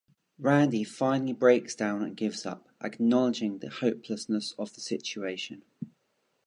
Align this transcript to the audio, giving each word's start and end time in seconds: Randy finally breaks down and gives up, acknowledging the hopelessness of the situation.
Randy 0.39 0.83
finally 0.83 1.31
breaks 1.31 1.75
down 1.75 2.01
and 2.01 2.17
gives 2.17 2.43
up, 2.43 2.69
acknowledging 2.83 3.59
the 3.59 3.69
hopelessness 3.69 4.53
of 4.57 4.73
the 4.73 4.81
situation. 4.81 5.61